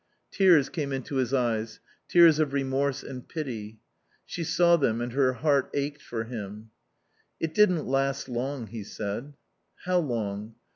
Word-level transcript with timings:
Tears 0.31 0.67
came 0.69 0.91
into 0.91 1.17
his 1.17 1.31
eyes, 1.31 1.79
tears 2.07 2.39
of 2.39 2.53
remorse 2.53 3.03
and 3.03 3.29
pity. 3.29 3.77
She 4.25 4.43
saw 4.43 4.75
them 4.75 4.99
and 4.99 5.13
her 5.13 5.33
heart 5.33 5.69
ached 5.75 6.01
for 6.01 6.23
him. 6.23 6.71
"It 7.39 7.53
didn't 7.53 7.85
last 7.85 8.27
long," 8.27 8.65
he 8.65 8.83
said. 8.83 9.35
"How 9.85 9.99
long?" 9.99 10.55